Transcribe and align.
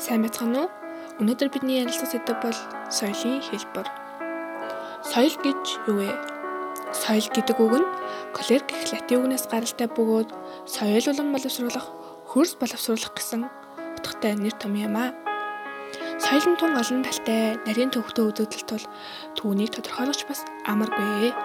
Сайн 0.00 0.22
байцгаана 0.24 0.64
уу? 0.64 0.68
Өнөөдөр 1.20 1.50
бидний 1.52 1.76
ярилцах 1.84 2.08
сэдэв 2.08 2.40
бол 2.40 2.56
соёлын 2.88 3.44
хэлбэр. 3.44 3.84
Соёл 5.04 5.36
гэж 5.44 5.60
юу 5.92 6.00
вэ? 6.00 6.08
Соёл 6.96 7.28
гэдэг 7.28 7.60
үг 7.60 7.84
нь 7.84 7.88
колер 8.32 8.64
гэх 8.64 8.96
латин 8.96 9.28
үгнээс 9.28 9.44
гаралтай 9.52 9.92
бөгөөд 9.92 10.32
соёл 10.64 11.04
улам 11.04 11.36
боловсруулах, 11.36 11.86
хөрс 12.32 12.56
боловсруулах 12.56 13.12
гэсэн 13.12 13.44
утгатай 14.00 14.40
нэр 14.40 14.56
том 14.56 14.72
юм 14.72 14.96
аа. 14.96 15.12
Соёл 16.16 16.48
нь 16.48 16.56
тун 16.56 16.80
олон 16.80 17.04
талтай 17.04 17.60
нарийн 17.68 17.92
төвхтөө 17.92 18.24
үзэгдэл 18.32 18.64
тул 18.72 18.84
түүнийг 19.36 19.76
тодорхойлгож 19.76 20.24
бас 20.24 20.48
амаргүй. 20.64 21.36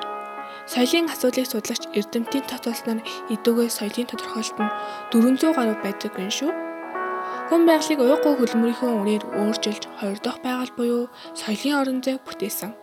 Соёлын 0.72 1.12
асуудлыг 1.12 1.44
судлаач 1.44 1.92
эрдэмтдийн 1.92 2.48
тоцоосноор 2.48 3.04
идэвхтэй 3.36 3.68
соёлын 3.68 4.08
тодорхойлолт 4.08 4.60
нь 4.64 4.72
400 5.12 5.52
гаруй 5.52 5.76
байдаг 5.84 6.16
юм 6.16 6.32
шүү. 6.32 6.75
Хүн 7.46 7.70
байгалыг 7.70 8.02
уйггүй 8.02 8.34
хөлмөрийнхөө 8.42 8.92
үнээр 9.06 9.24
өөрчилж 9.38 9.84
хоёр 10.02 10.18
дахь 10.18 10.42
байгаль 10.42 10.74
буюу 10.74 11.06
соёлын 11.38 11.78
орон 11.78 12.00
зай 12.02 12.18
бүтээсэн. 12.18 12.74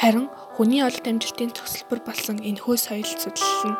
Харин 0.00 0.32
хүний 0.56 0.80
олд 0.80 1.04
амжилтын 1.04 1.52
төгсөлбөр 1.52 2.00
болсон 2.00 2.40
энэхүү 2.40 2.76
соёл 2.80 3.04
судлал 3.04 3.68
нь 3.68 3.76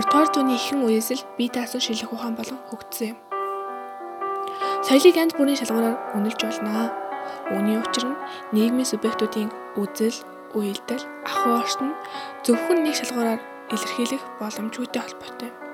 20 0.00 0.08
дугаар 0.08 0.28
зууны 0.32 0.56
ихэнх 0.56 0.88
үеэс 0.88 1.12
л 1.12 1.28
бие 1.36 1.52
даасан 1.52 1.84
шилэх 1.84 2.08
ухаан 2.08 2.40
болон 2.40 2.56
хөгжсөн 2.72 3.12
юм. 3.12 3.18
Соёлыг 4.88 5.20
янз 5.20 5.36
бүрийн 5.36 5.60
шалгуураар 5.60 6.16
үнэлж 6.16 6.40
болно. 6.40 6.88
Үүний 7.52 7.76
учир 7.76 8.08
нь 8.08 8.20
нийгмийн 8.56 8.88
субъектуудын 8.88 9.52
үзэл, 9.76 10.24
үйлдэл, 10.56 11.04
ахуй 11.28 11.52
орчин 11.60 11.92
зөвхөн 12.48 12.80
нэг 12.80 12.96
шалгуураар 12.96 13.40
илэрхийлэх 13.74 14.24
боломжгүйтэй 14.40 15.02
холбоотой 15.04 15.52
юм. 15.52 15.65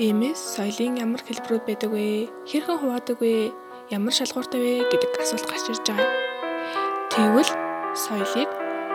Иймээс 0.00 0.56
соёлын 0.56 0.96
ямар 1.04 1.20
хэлбэрүүд 1.20 1.68
байдаг 1.68 1.92
вэ? 1.92 2.32
Хэрхэн 2.48 2.80
хуваадаг 2.80 3.20
вэ? 3.20 3.52
Ямар 3.92 4.14
шалгууртай 4.16 4.56
вэ 4.56 4.72
гэдэг 4.88 5.20
асуулт 5.20 5.44
гарч 5.44 5.68
ирж 5.68 5.84
байгаа. 5.84 6.08
Тэгвэл 7.12 7.52
соёлыг 7.92 8.48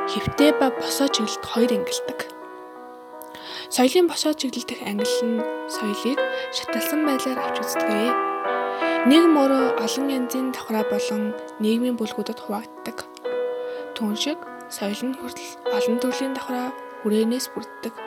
хэвтэй 0.09 0.58
ба 0.58 0.73
босоо 0.73 1.06
чиглэлд 1.06 1.45
хоёр 1.45 1.70
ангилдаг. 1.78 2.20
Соёлын 3.70 4.09
босоо 4.09 4.34
чиглэл 4.34 4.66
дэх 4.66 4.81
ангил 4.89 5.22
нь 5.22 5.45
соёлыг 5.70 6.17
шаталсан 6.58 7.06
байдлаар 7.06 7.45
авч 7.45 7.61
үздэг. 7.61 8.17
Нийгэм 9.06 9.38
өөрөө 9.38 9.78
олон 9.78 10.06
янзын 10.09 10.50
давхраа 10.50 10.82
болон 10.89 11.38
нийгмийн 11.61 11.94
бүлгүүдэд 11.94 12.42
хуваагддаг. 12.42 13.06
Түүн 13.94 14.17
шиг 14.17 14.42
соёл 14.73 15.02
нь 15.06 15.14
хүртэл 15.14 15.61
олон 15.78 15.98
төрлийн 16.02 16.34
давхраа 16.34 16.73
хүрээнээс 17.06 17.54
бүрддэг. 17.54 18.06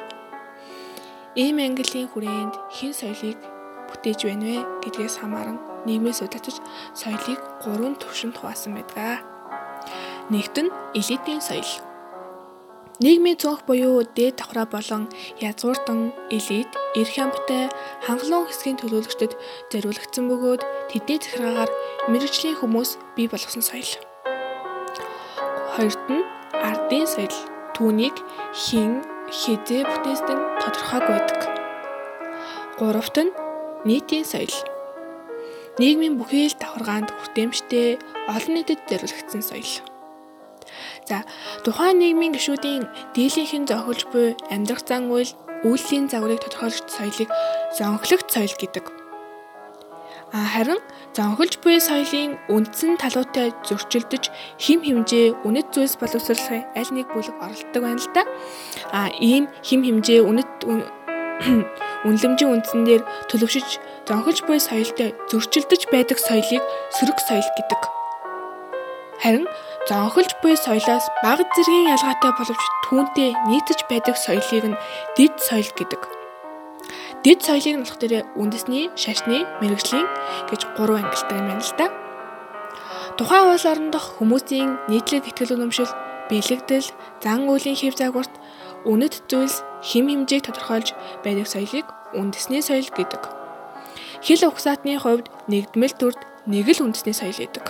Ийм 1.41 1.57
английн 1.57 2.05
хүрээнд 2.13 2.55
хэн 2.77 2.93
соёлыг 2.93 3.41
бүтээж 3.89 4.21
байна 4.29 4.45
вэ 4.45 4.57
гэдгээс 4.85 5.25
хамааран 5.25 5.57
нийгмээс 5.89 6.21
удаач 6.21 6.61
соёлыг 7.01 7.41
гурван 7.65 7.97
төвшөнд 7.97 8.37
хуваасан 8.37 8.77
байдаг. 8.77 9.25
Нэгт 10.29 10.57
нь 10.61 10.75
элитийн 11.01 11.41
соёл. 11.41 11.73
Нийгмийн 13.01 13.41
цонх 13.41 13.65
буюу 13.65 14.05
дээд 14.05 14.37
давхраа 14.37 14.69
болон 14.69 15.09
язгууртан 15.41 16.13
элит, 16.29 16.69
эрх 17.01 17.17
амтай, 17.17 17.73
хангалуун 18.05 18.45
хэсгийн 18.53 18.77
төлөөлөгчдөд 18.77 19.33
зориулагдсан 19.73 20.25
бөгөөд 20.29 20.63
тэдний 20.93 21.19
захиргаагаар 21.25 21.71
мэрэгжлийн 22.13 22.61
хүмүүс 22.61 22.91
бий 23.17 23.33
болгосон 23.33 23.65
соёл. 23.65 23.93
Хоёрт 25.73 26.05
нь 26.13 26.21
ардын 26.69 27.09
соёл. 27.09 27.33
Түүнийг 27.73 28.13
хин 28.53 29.01
хизээ 29.31 29.87
бүтээсэн 29.87 30.39
тодорхойг 30.59 31.05
байдаг. 31.07 31.41
Гуравт 32.79 33.17
нь 33.23 33.31
нийтийн 33.87 34.27
соёл. 34.27 34.57
Нийгмийн 35.79 36.19
бүхий 36.19 36.51
л 36.51 36.59
давхаргаанд 36.59 37.15
хүртээмжтэй 37.15 38.03
олон 38.27 38.55
нийтэд 38.59 38.83
зориулагдсан 38.91 39.43
соёл. 39.47 39.75
За 41.07 41.23
тухайн 41.63 42.03
нийгмийн 42.03 42.35
гишүүдийн 42.35 42.91
дийлийнхэн 43.15 43.71
зохиолж 43.71 44.03
буй 44.11 44.35
амьдрах 44.51 44.83
зан 44.83 45.07
үйл 45.15 45.31
үйлсийн 45.63 46.11
загварыг 46.11 46.43
тодорхойлогч 46.43 46.91
соёлыг 46.91 47.31
зонхлогч 47.79 48.29
соёл 48.35 48.55
гэдэг. 48.59 49.00
Харин 50.31 50.79
зонхолж 51.11 51.59
буй 51.59 51.83
соёлын 51.83 52.39
үндсэн 52.55 53.03
талуутай 53.03 53.51
зөрчилдөж 53.67 54.31
хим 54.63 54.79
хэмжээ 54.87 55.43
үнэт 55.43 55.75
зүйлс 55.75 55.99
боловсруулахын 55.99 56.71
аль 56.79 56.93
нэг 56.95 57.11
бүлэг 57.11 57.35
оролддог 57.43 57.83
байна 57.83 57.99
л 57.99 58.11
да. 58.15 58.23
А 58.95 59.11
ийм 59.19 59.51
хим 59.67 59.83
хэмжээ 59.83 60.23
үнэт 60.23 60.63
үнлэмжийн 62.07 62.53
үндсэн 62.55 62.87
дээр 62.87 63.03
төлөвшөж 63.27 63.83
зонхолж 64.07 64.47
буй 64.47 64.63
соёлтой 64.63 65.19
зөрчилдөж 65.27 65.91
байдаг 65.91 66.23
соёлыг 66.23 66.63
сөрөг 66.95 67.19
соёл 67.27 67.49
гэдэг. 67.59 67.81
Харин 69.19 69.51
зонхолж 69.91 70.31
буй 70.47 70.55
соёлоос 70.55 71.11
бага 71.27 71.43
зэргийн 71.59 71.91
ялгаатай 71.91 72.31
боловч 72.39 72.65
түүнтэй 72.87 73.35
нийтж 73.51 73.83
байдаг 73.91 74.15
соёлыг 74.15 74.65
нь 74.71 74.81
дэд 75.19 75.43
соёл 75.43 75.67
гэдэг. 75.75 76.20
Дэд 77.21 77.45
соёлыг 77.45 77.77
нь 77.77 77.83
болох 77.85 78.01
дээр 78.01 78.25
үндэсний, 78.33 78.89
шашны, 78.97 79.45
мэрэгжлийн 79.61 80.09
гэж 80.49 80.73
гурван 80.73 81.05
ангилдаг 81.05 81.37
юм 81.37 81.53
байна 81.53 81.61
л 81.61 81.77
да. 81.77 81.93
Тухайн 83.21 83.53
улс 83.53 83.69
орон 83.69 83.93
дох 83.93 84.17
хүмүүсийн 84.17 84.89
нийтлэг 84.89 85.29
ихтгэл 85.29 85.53
үнэмшил, 85.61 85.93
бэлэгдэл, 86.33 86.89
зан 87.21 87.45
үйлийн 87.45 87.77
хэв 87.77 87.93
загварт 88.01 88.33
үнэт 88.89 89.29
зүйлс 89.29 89.61
хим 89.85 90.09
хэмжээг 90.09 90.49
тодорхойлж 90.49 90.97
байдаг 91.21 91.45
соёлыг 91.45 91.87
үндэсний 92.17 92.65
соёл 92.65 92.89
гэдэг. 92.89 93.23
Хил 94.25 94.49
угсаатны 94.49 94.97
хувьд 94.97 95.29
нэгдмэл 95.45 95.93
төрд 96.01 96.25
нэг 96.49 96.73
л 96.73 96.89
үндэсний 96.89 97.13
соёл 97.13 97.37
гэдэг. 97.37 97.69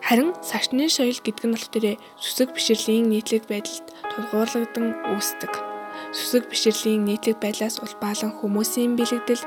Харин 0.00 0.32
сашны 0.40 0.88
соёл 0.88 1.20
гэдэг 1.20 1.44
нь 1.44 1.52
болох 1.52 1.68
дээр 1.76 2.00
сүсэг 2.16 2.56
бишрлийн 2.56 3.12
нийтлэг 3.12 3.44
байдалд 3.52 3.84
тулгуурлагдсан 4.16 5.12
үүсдэг 5.12 5.67
сүсэг 6.16 6.48
бишрэлийн 6.48 7.04
нийтлэг 7.04 7.36
байдлаас 7.40 7.80
улбаалan 7.84 8.32
хүмүүсийн 8.38 8.96
бэлэгдэл 8.96 9.44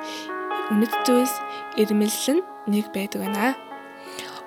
үнэт 0.72 0.94
зүйлс 1.06 1.36
ирмэллэн 1.82 2.40
нэг 2.70 2.86
байдаг 2.96 3.20
байна. 3.22 3.58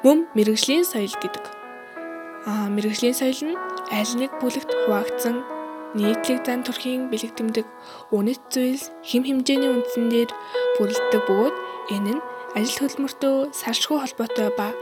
Мөн 0.05 0.29
мэрэгжлийн 0.37 0.85
соёл 0.85 1.15
гэдэг. 1.21 1.45
Аа 2.47 2.69
мэрэгжлийн 2.71 3.17
соёл 3.17 3.41
нь 3.51 3.59
аль 3.93 4.15
нэг 4.21 4.31
бүлэгт 4.41 4.71
хуваагдсан 4.85 5.43
нийтлэг 5.95 6.43
зан 6.47 6.67
төрхийн 6.67 7.07
бэлэгдэмдэг 7.11 7.67
үнэт 8.11 8.43
зүйлс 8.51 8.91
хим 9.07 9.23
хэмжээний 9.23 9.71
үндсэн 9.71 10.11
дээр 10.11 10.31
бүрэлддэг 10.77 11.23
бөгөөд 11.29 11.57
энэ 11.95 12.13
нь 12.19 12.25
ажил 12.59 12.83
хөдөлмөртөө 12.83 13.55
салшгүй 13.55 13.99
холбоотой 14.03 14.51
ба 14.59 14.75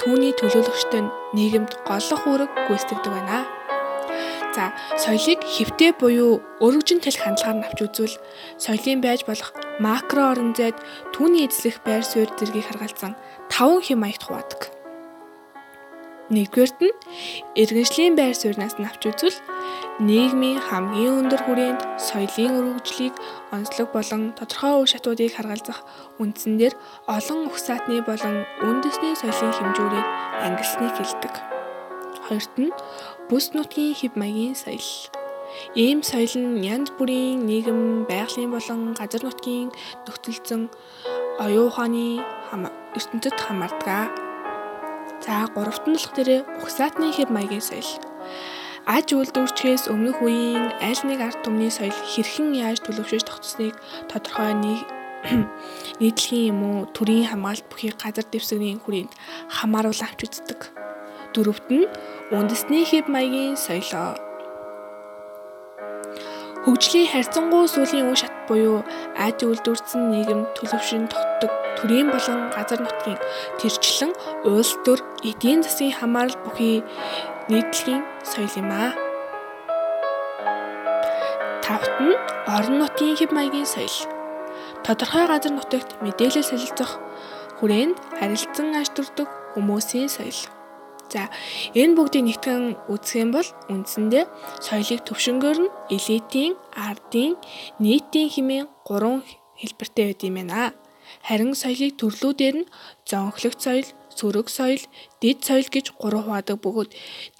түүний 0.00 0.32
төлөөлөгчтэй 0.36 1.02
нийгэмд 1.36 1.72
голлох 1.88 2.22
үүрэг 2.28 2.50
гүйцэтгэдэг 2.68 3.12
байна. 3.12 3.57
За 4.56 4.72
соёлыг 4.96 5.44
хэвтэй 5.44 5.92
буюу 6.00 6.40
өргөжин 6.64 7.04
тал 7.04 7.18
хандлагаар 7.20 7.56
нь 7.60 7.66
авч 7.68 7.78
үзвэл 7.84 8.16
соёлын 8.56 9.00
байж 9.04 9.20
болох 9.28 9.52
макро 9.84 10.32
орон 10.32 10.56
зайд 10.56 10.76
түүний 11.12 11.44
эзлэх 11.44 11.84
байр 11.84 12.00
суурь 12.00 12.32
зэргийг 12.38 12.66
харгалзан 12.66 13.12
таван 13.52 13.84
хэм 13.84 14.00
маягт 14.00 14.24
хуваадаг. 14.24 14.72
Нэгдүгээрт 16.32 16.80
нь 16.84 16.96
иргэншлийн 17.60 18.14
байр 18.16 18.36
сууриас 18.36 18.76
нь 18.80 18.88
авч 18.88 19.02
үзвэл 19.08 19.38
нийгмийн 20.00 20.60
хамгийн 20.60 21.24
өндөр 21.24 21.40
хүрээнд 21.44 21.80
соёлын 21.96 22.52
өргөжлийг 22.60 23.14
онцлог 23.52 23.88
болон 23.96 24.36
тодорхой 24.36 24.74
үе 24.80 24.88
шатуудыг 24.92 25.32
харгалзах 25.32 25.80
үндсэн 26.20 26.60
дээр 26.60 26.74
олон 27.08 27.48
угсаатны 27.48 28.04
болон 28.04 28.44
үндэсний 28.60 29.16
соёлын 29.16 29.56
хэмжүүрийг 29.56 30.06
ангилсныг 30.44 30.92
хэлдэг. 30.96 31.57
Хоёрт 32.28 32.54
нь 32.60 32.76
бүс 33.32 33.56
нутгийн 33.56 33.96
хэв 33.96 34.12
маягийн 34.20 34.52
соёл. 34.52 34.88
Ийм 35.72 36.04
соёл 36.04 36.34
нь 36.36 36.60
янз 36.60 36.92
бүрийн 36.96 37.48
нийгэм, 37.48 38.04
байгалийн 38.04 38.52
болон 38.52 38.92
газар 38.92 39.24
нутгийн 39.24 39.72
нөхцөлцөн 40.04 40.62
оюун 41.40 41.68
ухааны 41.72 42.20
ертөнцид 42.98 43.36
хамаардаг. 43.40 44.12
За 45.24 45.48
гуравт 45.56 45.88
нь 45.88 45.96
болох 45.96 46.12
дээр 46.12 46.44
угсаатны 46.60 47.08
хэв 47.16 47.32
маягийн 47.32 47.64
соёл. 47.64 47.90
Аж 48.84 49.06
үйлдвэрчгээс 49.16 49.88
өмнөх 49.88 50.20
үеийн 50.20 50.68
аль 50.84 51.02
нэг 51.08 51.20
ард 51.24 51.40
түмний 51.44 51.72
соёл 51.72 51.96
хэрхэн 52.12 52.52
яаж 52.52 52.84
төлөвшөж 52.84 53.24
тогтсныг 53.24 53.74
тодорхой 54.12 54.52
нийтлэгийн 56.00 56.48
юм 56.52 56.60
уу 56.64 56.76
төрийн 56.96 57.28
хамгаалалт 57.28 57.68
бүхий 57.68 57.92
газар 57.92 58.26
дэвсгэрийн 58.28 58.80
хүрээнд 58.84 59.12
хамааруулан 59.56 60.08
авч 60.08 60.20
үздэг. 60.24 60.60
Дөрөвт 61.34 61.68
нь 61.68 61.84
үндэсний 62.28 62.84
хэв 62.84 63.08
маягийн 63.08 63.56
соёлоо. 63.56 64.12
Хөгжлийн 66.68 67.08
харьцангуй 67.08 67.64
сүүлийн 67.72 68.12
үе 68.12 68.20
шат 68.20 68.34
буюу 68.44 68.84
Ади 69.16 69.48
үйлдвэрсэн 69.48 70.12
нийгэм 70.12 70.44
төлөвшин 70.52 71.08
тогтдог 71.08 71.52
төрийн 71.80 72.12
болон 72.12 72.52
газар 72.52 72.84
нутгийн 72.84 73.16
тэрчлэн 73.56 74.12
улс 74.44 74.76
төр 74.84 75.00
эдийн 75.24 75.64
засгийн 75.64 75.96
хамаарал 75.96 76.36
бүхий 76.44 76.84
нийтлэгийн 77.48 78.04
соёл 78.20 78.52
юм 78.60 78.68
аа. 78.76 78.92
Тавт 81.64 81.88
нь 82.04 82.12
орон 82.44 82.76
нутгийн 82.76 83.16
хэв 83.16 83.32
маягийн 83.32 83.64
соёл. 83.64 83.96
Тодорхой 84.84 85.24
газар 85.32 85.52
нутагт 85.56 85.96
мэдээлэл 86.04 86.44
солилцох 86.44 87.00
хүрээнд 87.56 87.96
харилцан 88.20 88.76
аж 88.76 88.92
төрдөг 88.92 89.28
хүмүүсийн 89.56 90.12
соёл. 90.12 90.57
За 91.08 91.32
энэ 91.72 91.96
бүгдийг 91.96 92.24
нэгтгэн 92.28 92.92
үзэх 92.92 93.16
юм 93.24 93.30
бол 93.32 93.48
үндсэндээ 93.72 94.24
соёлыг 94.60 95.00
төвшнгөөр 95.08 95.58
нь 95.64 95.72
элитийн, 95.88 96.52
ардын, 96.76 97.40
нийтийн 97.80 98.28
хэмээн 98.28 98.68
гурван 98.84 99.24
хэлбэртэй 99.56 100.04
байд 100.12 100.20
юм 100.28 100.36
байна. 100.36 100.76
Харин 101.24 101.56
соёлыг 101.56 101.96
төрлүүдээр 101.96 102.56
нь 102.60 102.70
зонхлогт 103.08 103.60
соёл, 103.64 103.88
сөрөг 104.12 104.52
соёл, 104.52 104.82
дэд 105.24 105.38
соёл 105.48 105.68
гэж 105.72 105.96
гурав 105.96 106.28
хуваадаг 106.28 106.60
бөгөөд 106.60 106.90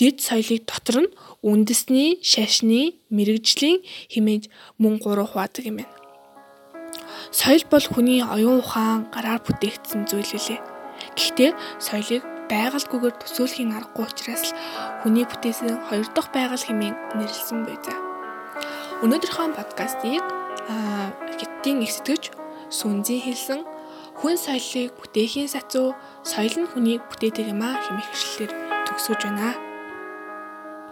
дэд 0.00 0.16
соёлыг 0.24 0.64
дотор 0.64 0.96
нь 1.04 1.12
үндэсний, 1.44 2.24
шашны, 2.24 2.96
мэрэгжлийн 3.12 3.84
хэмээж 4.12 4.48
мөн 4.80 4.96
гурав 4.96 5.36
хуваадаг 5.36 5.64
юм 5.68 5.84
байна. 5.84 5.92
Соёл 7.36 7.64
бол 7.68 7.84
хүний 7.84 8.24
оюун 8.24 8.64
ухаан 8.64 9.12
гараар 9.12 9.44
бүтээгдсэн 9.44 10.08
зүйл 10.08 10.32
үлээ. 10.32 10.60
Гэхдээ 11.16 11.50
соёлыг 11.76 12.37
байгальгүйгээр 12.50 13.16
төсөөлхийн 13.20 13.76
аргагүй 13.76 14.04
учраас 14.08 14.50
л 14.50 14.56
хүний 15.04 15.24
бүтээсэн 15.28 15.88
хоёр 15.88 16.08
дахь 16.16 16.30
байгаль 16.32 16.64
хэмээн 16.64 16.96
нэрлсэн 17.20 17.62
байзаа. 17.68 17.98
Өнөөдрийнхөө 19.04 19.54
подкастыг 19.54 20.24
хиттийн 21.38 21.84
их 21.84 21.92
сэтгэж 21.92 22.32
сүнзийн 22.72 23.22
хэлсэн 23.24 23.60
хүн 24.18 24.34
соёлыг 24.34 24.92
бүтээхийн 24.98 25.48
сацуу 25.52 25.94
соёл 26.26 26.56
нь 26.58 26.70
хүнийг 26.72 27.06
бүтээдэг 27.06 27.54
юм 27.54 27.62
а 27.62 27.78
хэмээх 27.78 28.08
хэвшлэлээр 28.10 28.52
төгсөж 28.88 29.20
байна. 29.22 29.67